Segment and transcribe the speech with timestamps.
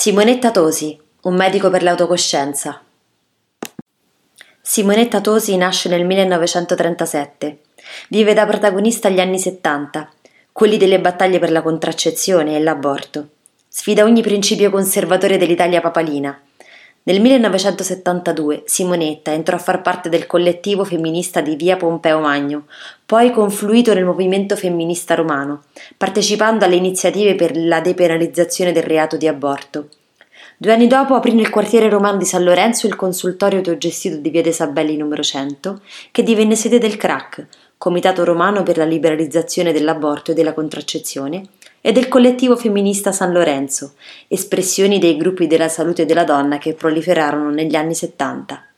[0.00, 2.80] Simonetta Tosi, un medico per l'autocoscienza.
[4.62, 7.58] Simonetta Tosi nasce nel 1937.
[8.08, 10.10] Vive da protagonista gli anni 70,
[10.52, 13.28] quelli delle battaglie per la contraccezione e l'aborto.
[13.68, 16.40] Sfida ogni principio conservatore dell'Italia papalina.
[17.10, 22.66] Nel 1972 Simonetta entrò a far parte del collettivo femminista di via Pompeo Magno,
[23.04, 25.64] poi confluito nel movimento femminista romano,
[25.96, 29.88] partecipando alle iniziative per la depenalizzazione del reato di aborto.
[30.56, 34.42] Due anni dopo aprì nel quartiere romano di San Lorenzo il consultorio autogestito di via
[34.42, 35.80] dei Sabelli numero 100,
[36.12, 37.44] che divenne sede del CRAC,
[37.76, 41.42] Comitato Romano per la liberalizzazione dell'aborto e della contraccezione,
[41.80, 43.94] e del collettivo femminista San Lorenzo,
[44.28, 48.69] espressioni dei gruppi della salute della donna che proliferarono negli anni 70.